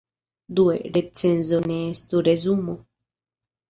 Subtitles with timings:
[0.59, 2.81] Due, recenzo ne estu resumo.